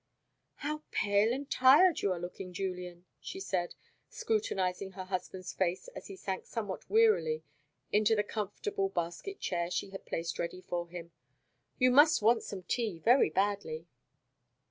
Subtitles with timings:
[0.65, 3.75] "How pale and tired you are looking, Julian!" she said,
[4.09, 7.43] scrutinising her husband's face as he sank somewhat wearily
[7.91, 11.11] into the comfortable basket chair she had placed ready for him;
[11.77, 13.85] "you must want some tea very badly."